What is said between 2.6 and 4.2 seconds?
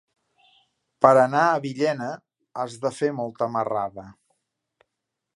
has de fer molta marrada.